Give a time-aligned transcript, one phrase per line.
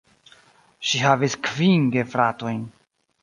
[0.91, 2.65] Ŝi havis kvin gefratojn.